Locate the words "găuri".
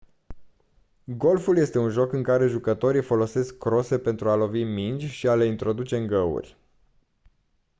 6.07-6.57